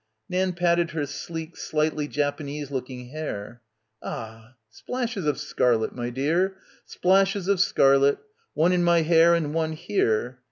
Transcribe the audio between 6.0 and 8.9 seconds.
dear. Splashes of scarlet. One in